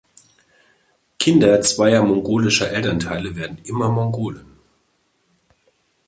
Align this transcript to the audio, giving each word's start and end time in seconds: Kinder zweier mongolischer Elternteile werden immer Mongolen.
Kinder 1.19 1.61
zweier 1.61 2.01
mongolischer 2.03 2.71
Elternteile 2.71 3.35
werden 3.35 3.59
immer 3.65 3.89
Mongolen. 3.89 4.47